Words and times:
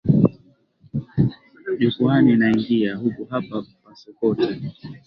Jukwani 1.79 2.35
naingia, 2.35 2.95
huku 2.95 3.25
hapa 3.25 3.63
pasokota, 3.83 4.55